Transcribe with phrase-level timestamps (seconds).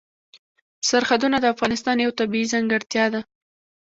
[0.89, 3.21] سرحدونه د افغانستان یوه طبیعي ځانګړتیا ده.